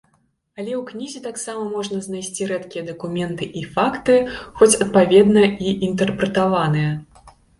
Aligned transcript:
Але 0.59 0.71
ў 0.75 0.77
кнізе 0.91 1.19
таксама 1.25 1.65
можна 1.73 1.97
знайсці 2.05 2.47
рэдкія 2.53 2.83
дакументы 2.87 3.49
і 3.61 3.63
факты, 3.77 4.15
хоць 4.61 4.71
адпаведна 4.85 5.43
і 5.67 5.75
інтэрпрэтаваныя. 5.89 6.91